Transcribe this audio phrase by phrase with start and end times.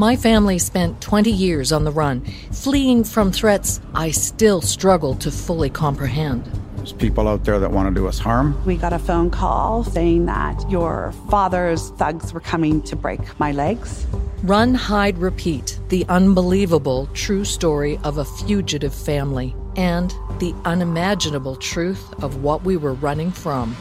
[0.00, 2.20] My family spent 20 years on the run,
[2.52, 6.48] fleeing from threats I still struggle to fully comprehend.
[6.76, 8.64] There's people out there that want to do us harm.
[8.64, 13.50] We got a phone call saying that your father's thugs were coming to break my
[13.50, 14.06] legs.
[14.44, 22.14] Run, Hide, Repeat the unbelievable true story of a fugitive family and the unimaginable truth
[22.22, 23.76] of what we were running from.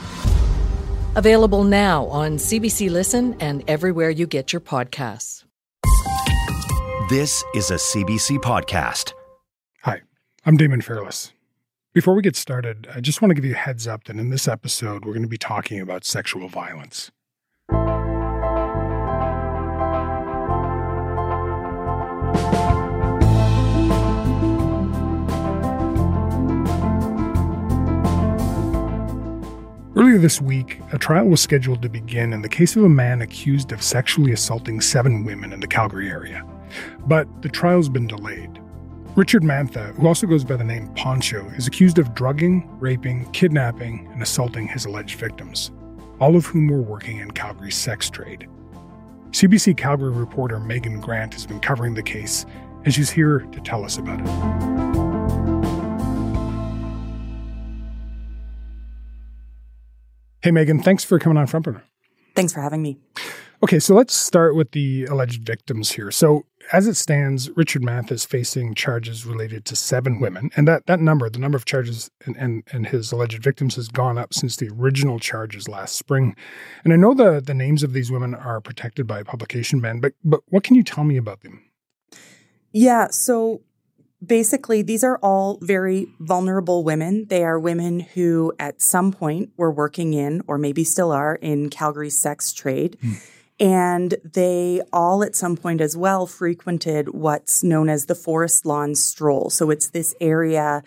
[1.16, 5.44] Available now on CBC Listen and everywhere you get your podcasts.
[7.10, 9.14] This is a CBC podcast.
[9.84, 10.02] Hi,
[10.46, 11.32] I'm Damon Fairless.
[11.94, 14.30] Before we get started, I just want to give you a heads up that in
[14.30, 17.10] this episode, we're going to be talking about sexual violence.
[29.96, 33.22] Earlier this week, a trial was scheduled to begin in the case of a man
[33.22, 36.46] accused of sexually assaulting seven women in the Calgary area.
[37.06, 38.60] But the trial's been delayed.
[39.16, 44.08] Richard Mantha, who also goes by the name Poncho, is accused of drugging, raping, kidnapping,
[44.14, 45.72] and assaulting his alleged victims,
[46.20, 48.48] all of whom were working in Calgary's sex trade.
[49.32, 52.46] CBC Calgary reporter Meghan Grant has been covering the case,
[52.86, 54.28] and she's here to tell us about it.
[60.44, 61.84] Hey, Megan, thanks for coming on Front Burner.
[62.36, 63.00] Thanks for having me.
[63.64, 66.12] Okay, so let's start with the alleged victims here.
[66.12, 70.86] So, as it stands, Richard Mantha is facing charges related to seven women, and that
[70.88, 74.34] that number, the number of charges and, and and his alleged victims, has gone up
[74.34, 76.36] since the original charges last spring.
[76.84, 80.00] And I know the the names of these women are protected by a publication ban,
[80.00, 81.64] but but what can you tell me about them?
[82.72, 83.62] Yeah, so
[84.26, 87.26] basically, these are all very vulnerable women.
[87.30, 91.70] They are women who, at some point, were working in, or maybe still are, in
[91.70, 92.98] Calgary's sex trade.
[93.04, 93.30] Mm.
[93.60, 98.94] And they all, at some point as well, frequented what's known as the Forest Lawn
[98.94, 99.50] Stroll.
[99.50, 100.84] So it's this area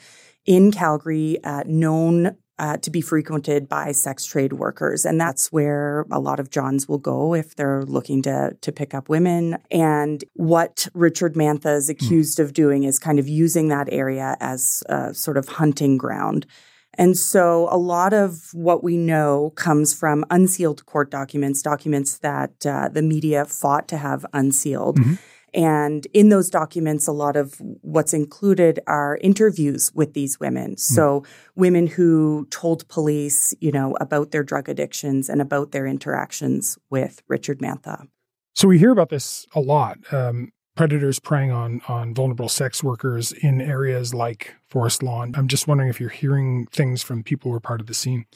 [0.46, 5.06] in Calgary uh, known uh, to be frequented by sex trade workers.
[5.06, 8.92] And that's where a lot of Johns will go if they're looking to, to pick
[8.92, 9.56] up women.
[9.70, 11.92] And what Richard Mantha is hmm.
[11.92, 12.44] accused mm.
[12.44, 16.46] of doing is kind of using that area as a sort of hunting ground.
[16.94, 22.66] And so a lot of what we know comes from unsealed court documents, documents that
[22.66, 24.98] uh, the media fought to have unsealed.
[24.98, 25.14] Mm-hmm.
[25.52, 30.72] And in those documents, a lot of what's included are interviews with these women.
[30.72, 30.76] Hmm.
[30.76, 31.24] So
[31.56, 37.22] women who told police, you know, about their drug addictions and about their interactions with
[37.28, 38.06] Richard Mantha.
[38.54, 39.98] So we hear about this a lot.
[40.12, 45.34] Um, predators preying on on vulnerable sex workers in areas like Forest Lawn.
[45.36, 48.26] I'm just wondering if you're hearing things from people who are part of the scene.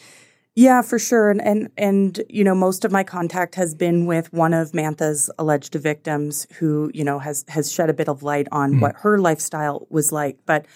[0.56, 1.31] Yeah, for sure.
[1.31, 5.28] And, and and you know, most of my contact has been with one of Mantha's
[5.39, 8.81] alleged victims who, you know, has has shed a bit of light on mm.
[8.81, 10.39] what her lifestyle was like.
[10.47, 10.67] But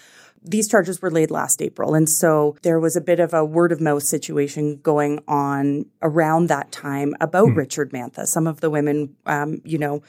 [0.43, 1.95] these charges were laid last April.
[1.95, 6.47] And so there was a bit of a word of mouth situation going on around
[6.47, 7.57] that time about mm.
[7.57, 8.25] Richard Mantha.
[8.25, 10.01] Some of the women um, you know,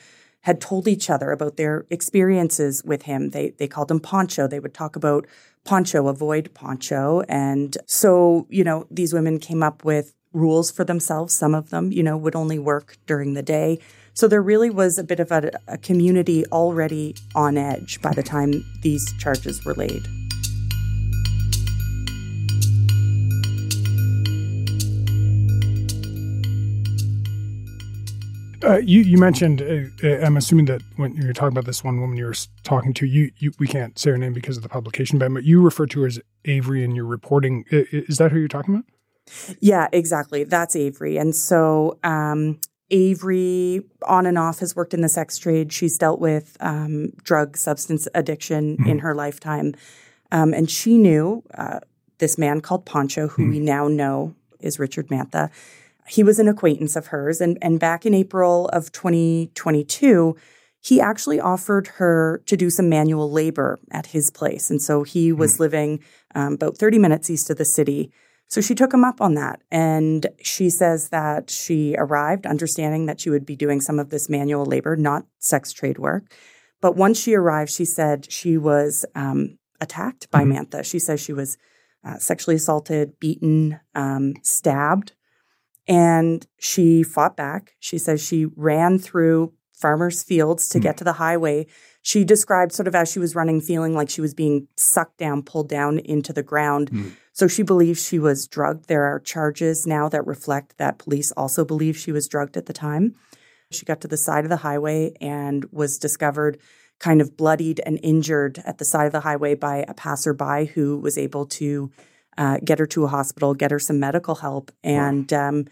[0.42, 3.30] had told each other about their experiences with him.
[3.30, 4.46] They they called him Poncho.
[4.46, 5.26] They would talk about
[5.64, 7.22] Poncho, avoid Poncho.
[7.28, 11.34] And so, you know, these women came up with rules for themselves.
[11.34, 13.78] Some of them, you know, would only work during the day.
[14.14, 18.22] So there really was a bit of a, a community already on edge by the
[18.22, 20.02] time these charges were laid.
[28.62, 32.00] Uh, you you mentioned uh, uh, I'm assuming that when you're talking about this one
[32.00, 34.68] woman you were talking to you, you we can't say her name because of the
[34.68, 38.38] publication ban but you refer to her as Avery in your reporting is that who
[38.38, 38.84] you're talking about?
[39.60, 40.44] Yeah, exactly.
[40.44, 41.16] That's Avery.
[41.16, 42.58] And so um,
[42.90, 45.72] Avery, on and off, has worked in the sex trade.
[45.72, 48.88] She's dealt with um, drug substance addiction mm-hmm.
[48.88, 49.74] in her lifetime.
[50.32, 51.80] Um, and she knew uh,
[52.18, 53.50] this man called Poncho, who mm-hmm.
[53.52, 55.50] we now know is Richard Mantha
[56.10, 57.40] he was an acquaintance of hers.
[57.40, 60.36] And, and back in April of 2022,
[60.80, 64.70] he actually offered her to do some manual labor at his place.
[64.70, 65.60] And so he was mm.
[65.60, 66.00] living
[66.34, 68.10] um, about 30 minutes east of the city.
[68.48, 69.60] So she took him up on that.
[69.70, 74.28] And she says that she arrived understanding that she would be doing some of this
[74.28, 76.32] manual labor, not sex trade work.
[76.80, 80.52] But once she arrived, she said she was um, attacked by mm-hmm.
[80.52, 80.84] Mantha.
[80.84, 81.58] She says she was
[82.02, 85.12] uh, sexually assaulted, beaten, um, stabbed
[85.86, 87.74] and she fought back.
[87.80, 90.82] She says she ran through farmers' fields to mm.
[90.82, 91.66] get to the highway.
[92.02, 95.42] She described sort of as she was running, feeling like she was being sucked down,
[95.42, 96.90] pulled down into the ground.
[96.90, 97.12] Mm.
[97.32, 98.88] So she believes she was drugged.
[98.88, 102.72] There are charges now that reflect that police also believe she was drugged at the
[102.72, 103.14] time.
[103.70, 106.58] She got to the side of the highway and was discovered
[106.98, 110.98] kind of bloodied and injured at the side of the highway by a passerby who
[110.98, 111.90] was able to
[112.38, 115.66] uh, get her to a hospital, get her some medical help, and um,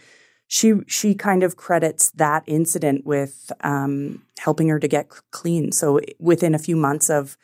[0.47, 5.73] she she kind of credits that incident with um, helping her to get clean.
[5.73, 7.37] So within a few months of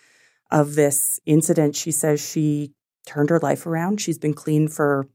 [0.51, 2.73] of this incident, she says she
[3.07, 4.01] turned her life around.
[4.01, 5.09] She's been clean for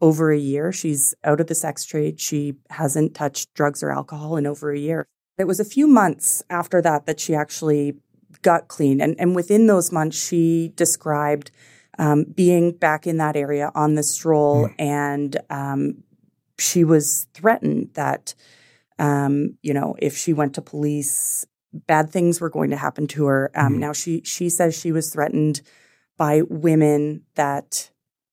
[0.00, 0.72] over a year.
[0.72, 2.20] She's out of the sex trade.
[2.20, 5.06] She hasn't touched drugs or alcohol in over a year.
[5.38, 7.94] It was a few months after that that she actually
[8.42, 9.00] got clean.
[9.00, 11.50] And, and within those months, she described
[11.98, 14.74] um, being back in that area on the stroll, mm.
[14.78, 16.04] and um,
[16.58, 18.34] she was threatened that,
[18.98, 23.26] um, you know, if she went to police, bad things were going to happen to
[23.26, 23.50] her.
[23.54, 23.78] Mm.
[23.78, 25.60] Now she she says she was threatened
[26.16, 27.90] by women that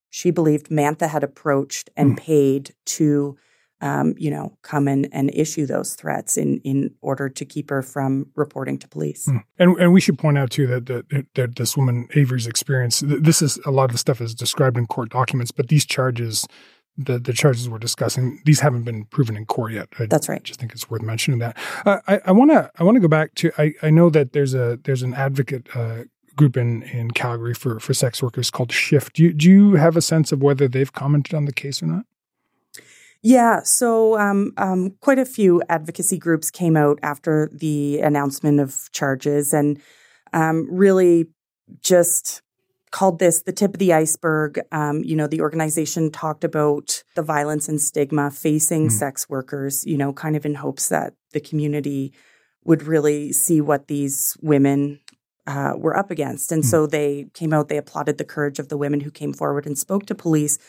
[0.09, 2.17] she believed Mantha had approached and mm.
[2.17, 3.37] paid to
[3.85, 7.83] um, you know, come in and issue those threats in in order to keep her
[7.83, 9.27] from reporting to police.
[9.27, 9.43] Mm.
[9.59, 13.03] And and we should point out too that that, that this woman Avery's experience.
[13.05, 16.47] This is a lot of the stuff is described in court documents, but these charges.
[16.97, 19.89] The, the charges we're discussing these haven't been proven in court yet.
[19.99, 20.41] I That's right.
[20.41, 21.57] Just think it's worth mentioning that.
[21.85, 24.53] Uh, I want to I want to go back to I, I know that there's
[24.53, 26.03] a there's an advocate uh,
[26.37, 29.15] group in, in Calgary for, for sex workers called Shift.
[29.15, 31.87] Do you, do you have a sense of whether they've commented on the case or
[31.87, 32.05] not?
[33.27, 38.87] Yeah, so um, um, quite a few advocacy groups came out after the announcement of
[38.91, 39.81] charges and
[40.31, 41.25] um, really
[41.81, 42.43] just
[42.91, 44.59] called this the tip of the iceberg.
[44.71, 48.91] Um, you know, the organization talked about the violence and stigma facing mm.
[48.91, 52.13] sex workers, you know, kind of in hopes that the community
[52.63, 54.99] would really see what these women
[55.47, 56.51] uh, were up against.
[56.51, 56.67] And mm.
[56.67, 59.75] so they came out, they applauded the courage of the women who came forward and
[59.75, 60.59] spoke to police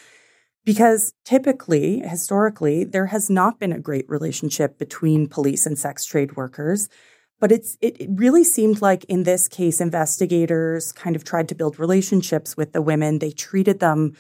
[0.67, 6.37] because typically, historically, there has not been a great relationship between police and sex trade
[6.37, 6.91] workers.
[7.39, 11.55] But it's it, it really seemed like in this case, investigators kind of tried to
[11.55, 13.21] build relationships with the women.
[13.21, 14.15] They treated them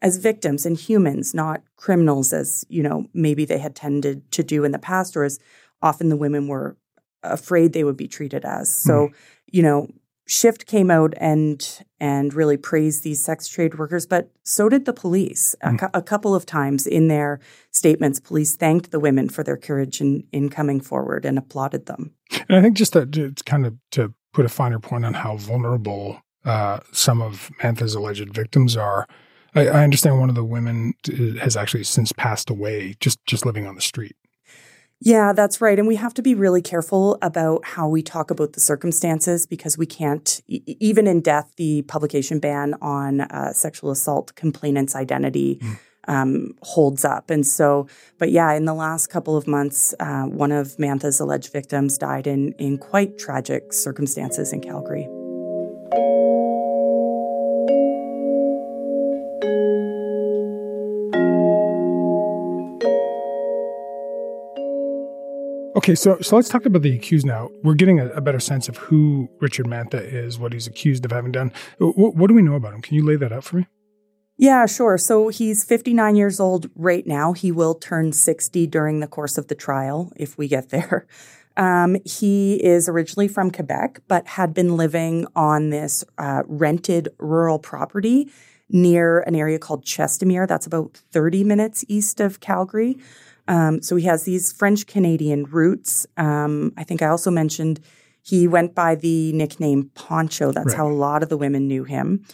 [0.00, 4.64] as victims and humans, not criminals, as you know maybe they had tended to do
[4.64, 5.38] in the past, or as
[5.82, 6.76] often the women were
[7.22, 8.74] afraid they would be treated as.
[8.74, 9.14] So, mm.
[9.52, 9.88] you know,
[10.26, 14.92] Shift came out and and really praised these sex trade workers, but so did the
[14.92, 15.54] police.
[15.62, 15.74] Mm.
[15.74, 17.40] A, cu- a, couple of times in their
[17.70, 22.12] statements, police thanked the women for their courage in, in coming forward and applauded them.
[22.48, 25.36] And I think just to, to kind of to put a finer point on how
[25.36, 29.06] vulnerable uh, some of Mantha's alleged victims are.
[29.54, 30.94] I, I understand one of the women
[31.40, 34.16] has actually since passed away, just just living on the street.
[35.04, 35.78] Yeah, that's right.
[35.78, 39.76] And we have to be really careful about how we talk about the circumstances because
[39.76, 45.56] we can't, e- even in death, the publication ban on uh, sexual assault complainant's identity.
[45.56, 45.78] Mm.
[46.08, 47.30] Um, holds up.
[47.30, 47.86] And so,
[48.18, 52.26] but yeah, in the last couple of months, uh, one of Mantha's alleged victims died
[52.26, 55.06] in, in quite tragic circumstances in Calgary.
[65.74, 67.50] Okay, so so let's talk about the accused now.
[67.62, 71.12] We're getting a, a better sense of who Richard Mantha is, what he's accused of
[71.12, 71.50] having done.
[71.78, 72.82] What, what do we know about him?
[72.82, 73.66] Can you lay that out for me?
[74.36, 74.98] Yeah, sure.
[74.98, 77.32] So he's 59 years old right now.
[77.32, 81.06] He will turn 60 during the course of the trial if we get there.
[81.54, 87.58] Um, he is originally from Quebec, but had been living on this uh, rented rural
[87.58, 88.30] property
[88.70, 90.48] near an area called Chestermere.
[90.48, 92.96] That's about 30 minutes east of Calgary.
[93.48, 96.06] Um, so he has these French Canadian roots.
[96.16, 97.80] Um, I think I also mentioned
[98.22, 100.52] he went by the nickname Poncho.
[100.52, 100.76] That's right.
[100.76, 102.24] how a lot of the women knew him.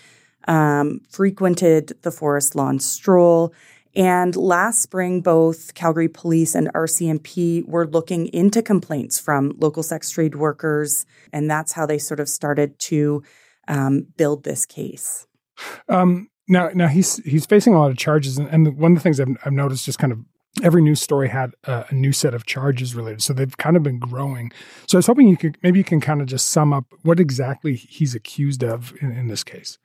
[0.47, 3.53] Um, frequented the Forest Lawn Stroll.
[3.95, 10.11] And last spring, both Calgary Police and RCMP were looking into complaints from local sex
[10.11, 11.07] trade workers.
[11.33, 13.23] And that's how they sort of started to
[13.67, 15.27] um, build this case.
[15.89, 19.03] Um, now, now he's he's facing a lot of charges, and, and one of the
[19.03, 20.21] things I've, I've, noticed just kind of
[20.63, 23.23] every news story had a, a, new set of charges related.
[23.23, 24.53] So they've kind of been growing.
[24.87, 27.21] So I was hoping you could maybe you can kind of just sum up what
[27.21, 29.79] exactly he's accused of in, in this case.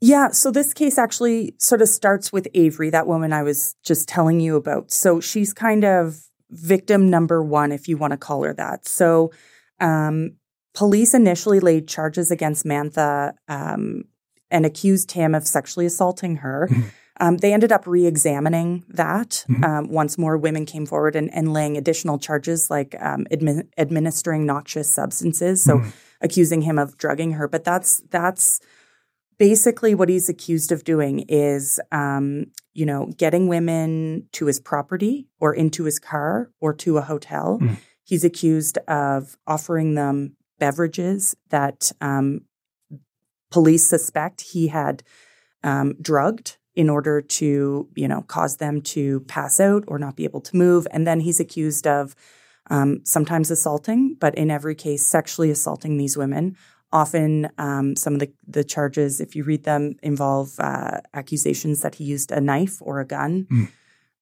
[0.00, 4.08] Yeah, so this case actually sort of starts with Avery, that woman I was just
[4.08, 4.90] telling you about.
[4.90, 6.20] So she's kind of
[6.50, 8.86] victim number one, if you want to call her that.
[8.86, 9.32] So
[9.80, 10.36] um,
[10.74, 14.04] police initially laid charges against Mantha um,
[14.50, 16.68] and accused him of sexually assaulting her.
[17.18, 19.64] Um, they ended up re-examining that mm-hmm.
[19.64, 24.44] um, once more women came forward and, and laying additional charges like um, admi- administering
[24.44, 25.90] noxious substances, so mm-hmm.
[26.20, 27.48] accusing him of drugging her.
[27.48, 28.60] But that's that's
[29.38, 35.28] basically what he's accused of doing is, um, you know, getting women to his property
[35.40, 37.58] or into his car or to a hotel.
[37.60, 37.74] Mm-hmm.
[38.04, 42.42] He's accused of offering them beverages that um,
[43.50, 45.02] police suspect he had
[45.62, 50.24] um, drugged in order to, you know, cause them to pass out or not be
[50.24, 50.86] able to move.
[50.90, 52.14] And then he's accused of
[52.68, 56.56] um, sometimes assaulting, but in every case, sexually assaulting these women.
[56.92, 61.96] Often, um, some of the, the charges, if you read them, involve uh, accusations that
[61.96, 63.46] he used a knife or a gun.
[63.50, 63.68] Mm.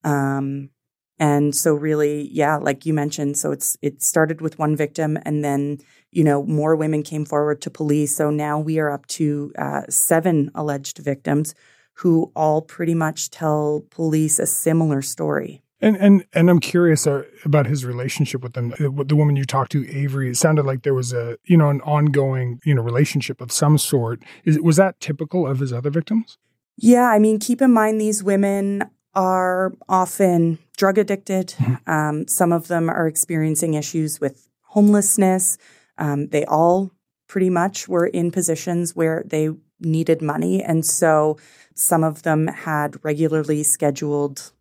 [0.04, 0.70] Um,
[1.18, 5.44] and so, really, yeah, like you mentioned, so it's it started with one victim, and
[5.44, 5.78] then
[6.10, 8.16] you know more women came forward to police.
[8.16, 11.54] So now we are up to uh, seven alleged victims
[11.94, 15.62] who all pretty much tell police a similar story.
[15.80, 18.72] And and and I'm curious uh, about his relationship with them.
[18.72, 21.68] Uh, the woman you talked to, Avery, it sounded like there was a you know
[21.68, 24.22] an ongoing you know relationship of some sort.
[24.44, 26.38] Is was that typical of his other victims?
[26.76, 28.84] Yeah, I mean, keep in mind these women
[29.14, 31.48] are often drug addicted.
[31.48, 31.90] Mm-hmm.
[31.90, 35.58] Um, some of them are experiencing issues with homelessness.
[35.98, 36.90] Um, they all
[37.28, 39.50] pretty much were in positions where they
[39.84, 41.36] needed money, and so
[41.74, 44.52] some of them had regularly scheduled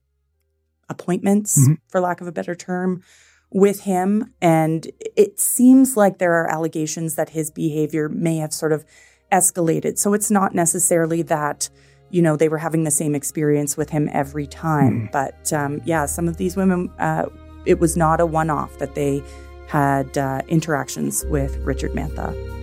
[0.90, 1.74] appointments, mm-hmm.
[1.88, 3.02] for lack of a better term,
[3.52, 4.34] with him.
[4.42, 8.84] And it seems like there are allegations that his behavior may have sort of
[9.32, 9.98] escalated.
[9.98, 11.70] So it's not necessarily that,
[12.10, 15.08] you know, they were having the same experience with him every time.
[15.08, 15.12] Mm.
[15.12, 17.26] But um, yeah, some of these women, uh,
[17.66, 19.24] it was not a one off that they
[19.68, 22.63] had uh, interactions with Richard Mantha.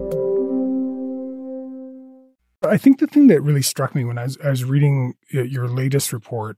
[2.63, 5.41] I think the thing that really struck me when I was, I was reading uh,
[5.41, 6.57] your latest report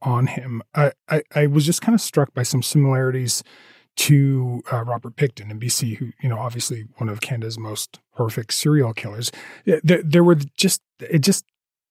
[0.00, 3.42] on him, I, I, I was just kind of struck by some similarities
[3.94, 8.50] to uh, Robert Pickton in BC, who, you know, obviously one of Canada's most horrific
[8.50, 9.30] serial killers.
[9.66, 11.44] There, there were just, it just,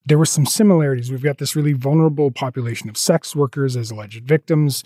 [0.05, 1.11] there were some similarities.
[1.11, 4.83] We've got this really vulnerable population of sex workers as alleged victims,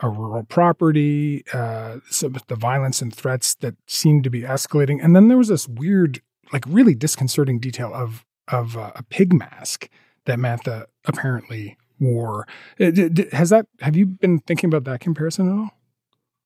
[0.00, 5.02] a rural property, uh, the violence and threats that seemed to be escalating.
[5.02, 6.20] And then there was this weird
[6.54, 9.90] like really disconcerting detail of of uh, a pig mask
[10.24, 12.46] that Mantha apparently wore.
[12.80, 12.92] Uh,
[13.32, 15.70] has that have you been thinking about that comparison at all?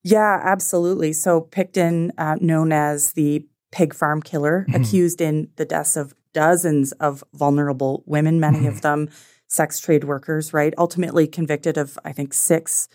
[0.02, 1.12] Yeah, absolutely.
[1.12, 4.82] So Pickton, uh, known as the pig farm killer, mm-hmm.
[4.82, 8.68] accused in the deaths of dozens of vulnerable women, many mm-hmm.
[8.68, 9.10] of them
[9.46, 10.72] sex trade workers, right?
[10.78, 12.88] Ultimately convicted of, I think, six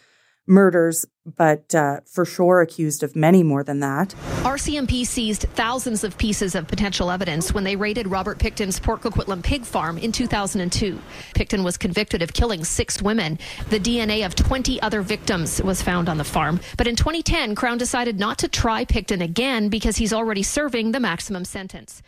[0.46, 4.10] murders, but uh, for sure accused of many more than that.
[4.44, 9.42] RCMP seized thousands of pieces of potential evidence when they raided Robert Pickton's Port Coquitlam
[9.44, 11.00] pig farm in 2002.
[11.34, 13.40] Pickton was convicted of killing six women.
[13.70, 16.60] The DNA of 20 other victims was found on the farm.
[16.78, 21.00] But in 2010, Crown decided not to try Pickton again because he's already serving the
[21.00, 22.02] maximum sentence.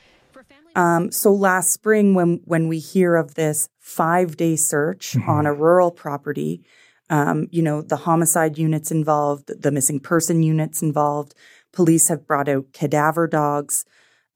[0.76, 5.30] Um, so last spring, when when we hear of this five day search mm-hmm.
[5.30, 6.64] on a rural property,
[7.10, 11.36] um, you know, the homicide units involved, the missing person units involved.
[11.72, 13.86] Police have brought out cadaver dogs.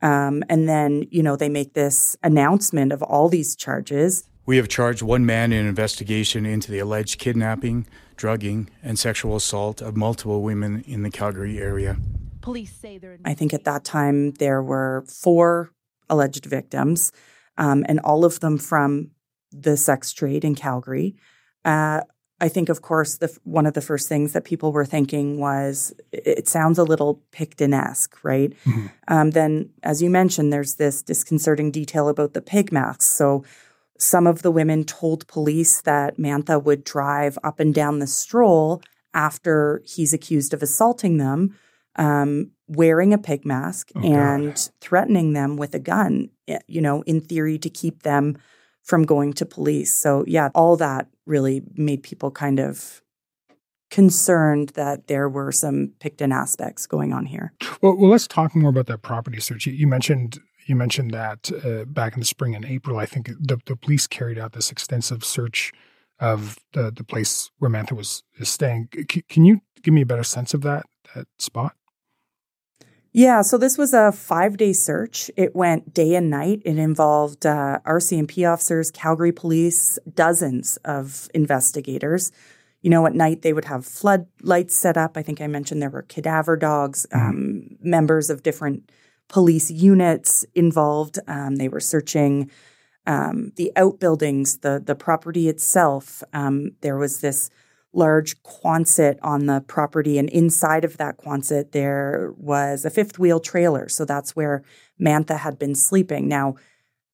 [0.02, 4.24] Um, and then, you know, they make this announcement of all these charges.
[4.46, 7.86] We have charged one man in an investigation into the alleged kidnapping,
[8.16, 11.98] drugging, and sexual assault of multiple women in the Calgary area.
[12.42, 13.18] Police say they're.
[13.26, 15.72] I think at that time there were four
[16.10, 17.12] alleged victims,
[17.58, 19.12] um, and all of them from
[19.52, 21.16] the sex trade in Calgary.
[21.66, 22.02] Uh,
[22.42, 25.94] I think, of course, the one of the first things that people were thinking was
[26.12, 28.54] it sounds a little Pickton-esque, right?
[28.66, 28.88] Mm-hmm.
[29.08, 33.08] Um, then, as you mentioned, there's this disconcerting detail about the pig masks.
[33.08, 33.44] So,
[33.98, 38.82] some of the women told police that Mantha would drive up and down the stroll
[39.14, 41.58] after he's accused of assaulting them,
[41.98, 44.70] um, wearing a pig mask oh, and God.
[44.80, 46.30] threatening them with a gun.
[46.48, 48.38] Eh, you know, in theory, to keep them
[48.90, 49.94] from going to police.
[49.94, 53.04] So, yeah, all that really made people kind of
[53.92, 57.54] concerned that there were some Pickton aspects going on here.
[57.84, 59.68] Well, well let's talk more about that property search.
[59.68, 63.60] You, mentioned you mentioned that uh, back in the spring and April, I think the,
[63.68, 65.72] the police carried out this extensive search
[66.20, 68.90] of the, the place where Mantha was staying.
[69.12, 71.76] C- can you give me a better sense of that that spot?
[73.12, 75.32] Yeah, so this was a five day search.
[75.36, 76.62] It went day and night.
[76.64, 82.32] It involved uh, RCMP officers, Calgary police, dozens of investigators.
[82.82, 85.18] You know, at night they would have floodlights set up.
[85.18, 87.30] I think I mentioned there were cadaver dogs, mm-hmm.
[87.30, 88.90] um, members of different
[89.28, 91.18] police units involved.
[91.28, 92.52] Um, they were searching
[93.08, 96.22] um, the outbuildings, the the property itself.
[96.32, 97.50] Um, there was this
[97.94, 100.18] large Quonset on the property.
[100.18, 103.90] And inside of that Quonset, there was a fifth wheel trailer.
[103.90, 104.64] So that's where
[105.02, 106.28] Mantha had been sleeping.
[106.28, 106.56] Now,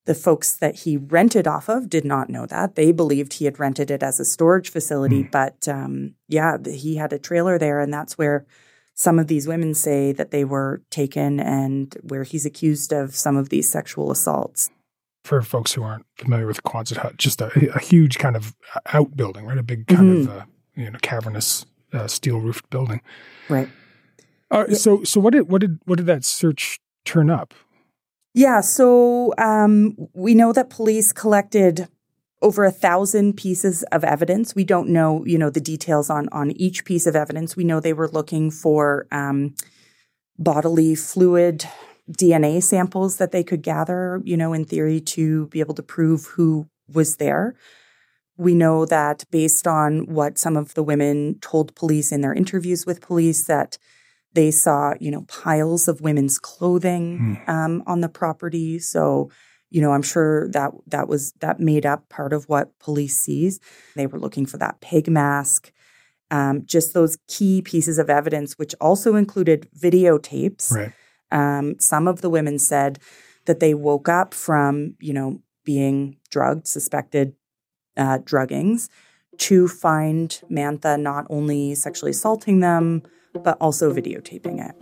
[0.05, 2.75] the folks that he rented off of did not know that.
[2.75, 5.23] They believed he had rented it as a storage facility.
[5.23, 5.31] Mm.
[5.31, 7.79] But um, yeah, he had a trailer there.
[7.79, 8.45] And that's where
[8.93, 13.35] some of these women say that they were taken and where he's accused of some
[13.35, 14.69] of these sexual assaults
[15.25, 18.55] for folks who aren't familiar with Quonset hut, just a, a, huge kind of
[18.93, 19.57] outbuilding, right?
[19.57, 20.31] A big kind mm-hmm.
[20.31, 23.01] of uh, you know cavernous uh, steel roofed building.
[23.49, 23.69] Right.
[24.51, 24.67] Uh.
[24.73, 27.53] So so what did what did what did that search turn up?
[28.33, 28.61] Yeah.
[28.61, 31.87] So um, we know that police collected
[32.41, 34.53] over a thousand pieces of evidence.
[34.53, 37.55] We don't know you know the details on on each piece of evidence.
[37.55, 39.55] We know they were looking for um,
[40.37, 41.65] bodily fluid.
[42.07, 46.25] DNA samples that they could gather, you know, in theory to be able to prove
[46.25, 47.55] who was there.
[48.37, 52.85] We know that based on what some of the women told police in their interviews
[52.85, 53.77] with police, that
[54.33, 57.49] they saw, you know, piles of women's clothing mm.
[57.49, 58.79] um, on the property.
[58.79, 59.31] So,
[59.69, 63.59] you know, I'm sure that that was that made up part of what police sees.
[63.95, 65.71] They were looking for that pig mask,
[66.29, 70.71] um, just those key pieces of evidence, which also included videotapes.
[70.71, 70.91] Right.
[71.31, 72.99] Um, some of the women said
[73.45, 77.33] that they woke up from, you know, being drugged, suspected
[77.97, 78.89] uh, druggings
[79.37, 84.75] to find Mantha not only sexually assaulting them, but also videotaping it.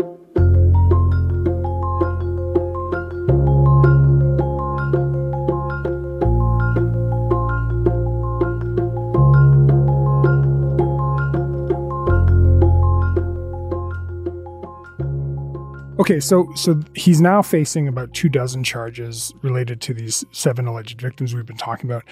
[16.03, 20.99] Okay, so so he's now facing about two dozen charges related to these seven alleged
[20.99, 22.03] victims we've been talking about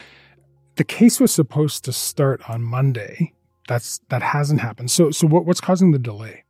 [0.75, 3.33] the case was supposed to start on Monday.
[3.67, 4.91] That's that hasn't happened.
[4.91, 6.43] So so what, what's causing the delay?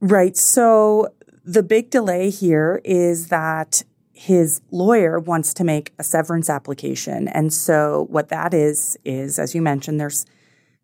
[0.00, 0.36] Right.
[0.36, 1.08] So
[1.44, 3.82] the big delay here is that
[4.12, 7.28] his lawyer wants to make a severance application.
[7.28, 10.26] And so what that is is as you mentioned there's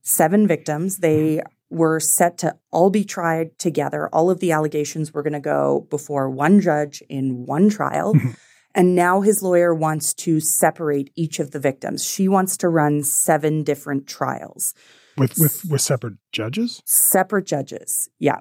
[0.05, 0.99] seven victims.
[0.99, 1.77] They mm-hmm.
[1.77, 4.09] were set to all be tried together.
[4.13, 8.15] All of the allegations were going to go before one judge in one trial.
[8.15, 8.31] Mm-hmm.
[8.75, 12.05] And now his lawyer wants to separate each of the victims.
[12.05, 14.75] She wants to run seven different trials.
[15.17, 16.83] With with with separate judges?
[16.85, 18.09] Separate judges.
[18.19, 18.41] Yeah.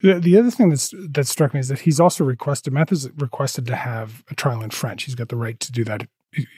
[0.00, 3.66] The, the other thing that's that struck me is that he's also requested Mantha's requested
[3.66, 5.04] to have a trial in French.
[5.04, 6.08] He's got the right to do that.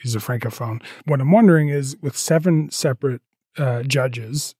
[0.01, 0.83] He's a francophone.
[1.05, 3.21] What I'm wondering is with seven separate
[3.57, 4.55] uh, judges,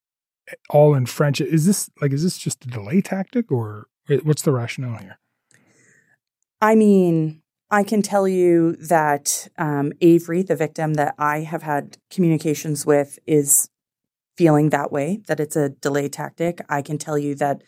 [0.70, 3.88] all in French, is this like is this just a delay tactic or
[4.24, 5.20] what's the rationale here?
[6.62, 7.41] I mean,
[7.72, 13.18] I can tell you that um, Avery, the victim that I have had communications with,
[13.26, 13.70] is
[14.36, 16.60] feeling that way, that it's a delay tactic.
[16.68, 17.62] I can tell you that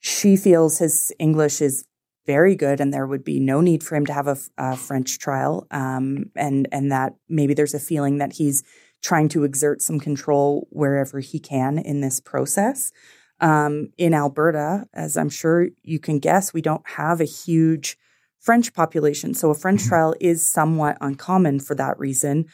[0.00, 1.84] she feels his English is
[2.24, 5.18] very good and there would be no need for him to have a, a French
[5.18, 5.66] trial.
[5.70, 8.62] Um, and, and that maybe there's a feeling that he's
[9.02, 12.92] trying to exert some control wherever he can in this process.
[13.40, 17.98] Um, in Alberta, as I'm sure you can guess, we don't have a huge
[18.42, 19.34] French population.
[19.34, 19.88] So a French mm-hmm.
[19.88, 22.46] trial is somewhat uncommon for that reason.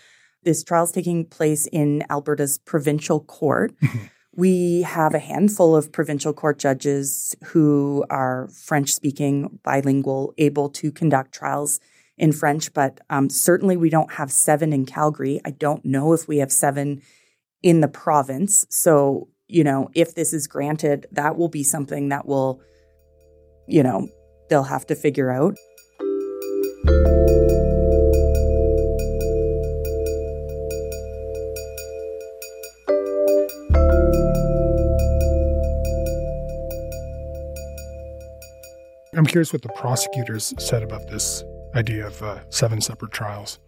[0.44, 3.74] This trial is taking place in Alberta's provincial court.
[3.80, 4.06] Mm-hmm.
[4.36, 10.92] We have a handful of provincial court judges who are French speaking, bilingual, able to
[10.92, 11.80] conduct trials
[12.16, 15.40] in French, but um, certainly we don't have seven in Calgary.
[15.44, 17.00] I don't know if we have seven
[17.62, 18.66] in the province.
[18.68, 22.60] So, you know, if this is granted, that will be something that will,
[23.66, 24.08] you know,
[24.50, 25.56] they'll have to figure out.
[39.18, 41.42] I'm curious what the prosecutors said about this
[41.74, 43.58] idea of uh, seven separate trials.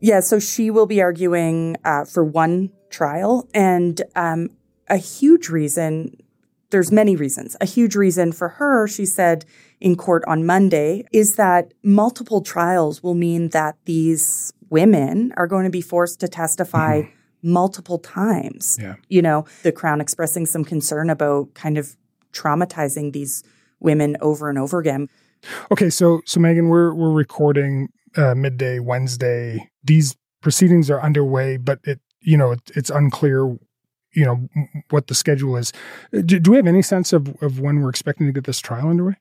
[0.00, 4.50] Yeah, so she will be arguing uh, for one trial, and um,
[4.88, 6.16] a huge reason.
[6.70, 7.56] There's many reasons.
[7.60, 9.44] A huge reason for her, she said,
[9.80, 15.64] in court on Monday is that multiple trials will mean that these women are going
[15.64, 17.52] to be forced to testify mm-hmm.
[17.52, 18.76] multiple times.
[18.80, 18.96] Yeah.
[19.08, 21.96] You know, the Crown expressing some concern about kind of
[22.32, 23.42] traumatizing these
[23.80, 25.08] women over and over again.
[25.70, 29.70] Okay, so so Meghan, we're we're recording uh, midday Wednesday.
[29.84, 33.56] These proceedings are underway, but it you know it, it's unclear
[34.12, 34.48] you know
[34.90, 35.72] what the schedule is.
[36.12, 38.88] Do, do we have any sense of of when we're expecting to get this trial
[38.88, 39.14] underway?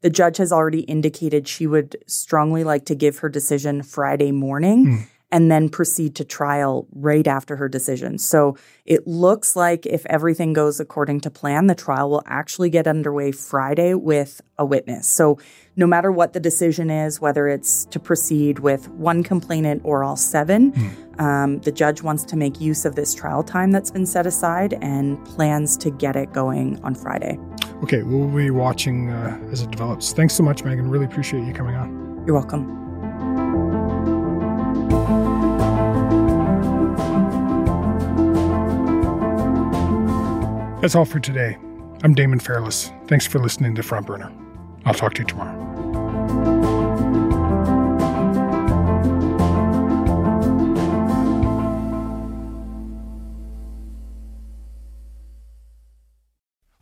[0.00, 4.86] The judge has already indicated she would strongly like to give her decision Friday morning.
[4.86, 8.18] Mm and then proceed to trial right after her decision.
[8.18, 12.86] So it looks like if everything goes according to plan, the trial will actually get
[12.86, 15.08] underway Friday with a witness.
[15.08, 15.38] So
[15.74, 20.16] no matter what the decision is, whether it's to proceed with one complainant or all
[20.16, 21.20] seven, mm.
[21.20, 24.74] um, the judge wants to make use of this trial time that's been set aside
[24.82, 27.38] and plans to get it going on Friday.
[27.82, 30.12] Okay, we'll be watching uh, as it develops.
[30.12, 30.90] Thanks so much, Meghan.
[30.90, 32.22] Really appreciate you coming on.
[32.26, 32.80] You're welcome.
[40.80, 41.56] That's all for today.
[42.02, 42.90] I'm Damon Fairless.
[43.06, 44.32] Thanks for listening to Front Burner.
[44.84, 45.62] I'll talk to you tomorrow.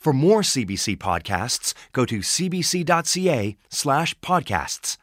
[0.01, 4.97] For more CBC podcasts, go to cbc.ca slash podcasts.